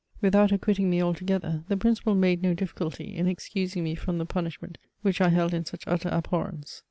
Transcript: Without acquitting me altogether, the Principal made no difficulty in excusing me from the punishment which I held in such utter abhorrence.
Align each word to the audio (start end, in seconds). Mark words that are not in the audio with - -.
Without 0.19 0.51
acquitting 0.51 0.89
me 0.89 0.99
altogether, 0.99 1.63
the 1.67 1.77
Principal 1.77 2.15
made 2.15 2.41
no 2.41 2.55
difficulty 2.55 3.15
in 3.15 3.27
excusing 3.27 3.83
me 3.83 3.93
from 3.93 4.17
the 4.17 4.25
punishment 4.25 4.79
which 5.03 5.21
I 5.21 5.29
held 5.29 5.53
in 5.53 5.63
such 5.63 5.83
utter 5.85 6.09
abhorrence. 6.09 6.79